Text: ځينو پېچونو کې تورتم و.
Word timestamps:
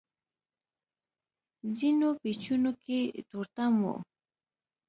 ځينو 1.77 2.09
پېچونو 2.21 2.71
کې 2.83 2.99
تورتم 3.29 3.73
و. 3.83 3.85